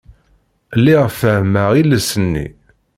Lliɣ 0.79 1.03
fehhmeɣ 1.19 1.69
iles-nni. 1.81 2.47